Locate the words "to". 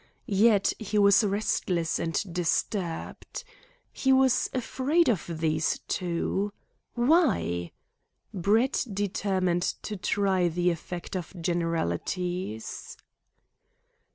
9.83-9.97